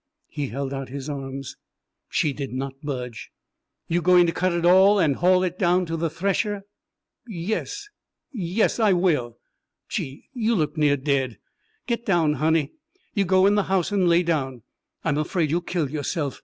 He 0.29 0.47
held 0.47 0.73
out 0.73 0.89
his 0.89 1.07
arms. 1.09 1.57
She 2.09 2.33
did 2.33 2.51
not 2.51 2.73
budge. 2.81 3.29
"You 3.87 4.01
going 4.01 4.25
to 4.25 4.31
cut 4.31 4.51
it 4.51 4.65
all 4.65 4.97
and 4.97 5.17
haul 5.17 5.43
it 5.43 5.59
down 5.59 5.85
to 5.85 5.95
the 5.95 6.09
thresher?" 6.09 6.63
"Yes 7.27 7.87
yes, 8.31 8.79
I 8.79 8.93
will. 8.93 9.37
Gee, 9.89 10.27
you 10.33 10.55
look 10.55 10.75
near 10.75 10.97
dead 10.97 11.37
get 11.85 12.03
down, 12.03 12.33
honey. 12.41 12.71
You 13.13 13.25
go 13.25 13.45
in 13.45 13.53
the 13.53 13.65
house 13.69 13.91
and 13.91 14.09
lay 14.09 14.23
down 14.23 14.63
I'm 15.05 15.19
afraid 15.19 15.51
you'll 15.51 15.61
kill 15.61 15.91
yourself. 15.91 16.39